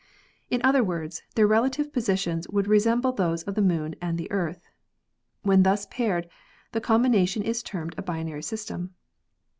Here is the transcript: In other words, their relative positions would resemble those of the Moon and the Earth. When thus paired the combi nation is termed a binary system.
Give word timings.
In 0.49 0.61
other 0.63 0.83
words, 0.83 1.21
their 1.35 1.45
relative 1.45 1.93
positions 1.93 2.49
would 2.49 2.65
resemble 2.65 3.11
those 3.11 3.43
of 3.43 3.53
the 3.53 3.61
Moon 3.61 3.95
and 4.01 4.17
the 4.17 4.31
Earth. 4.31 4.67
When 5.43 5.61
thus 5.61 5.85
paired 5.85 6.27
the 6.71 6.81
combi 6.81 7.11
nation 7.11 7.43
is 7.43 7.61
termed 7.61 7.93
a 7.99 8.01
binary 8.01 8.41
system. 8.41 8.95